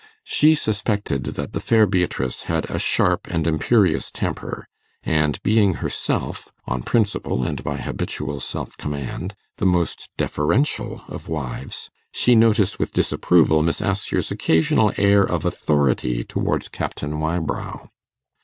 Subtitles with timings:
[0.23, 4.65] She suspected that the fair Beatrice had a sharp and imperious temper;
[5.03, 11.91] and being herself, on principle and by habitual self command, the most deferential of wives,
[12.11, 17.91] she noticed with disapproval Miss Assher's occasional air of authority towards Captain Wybrow.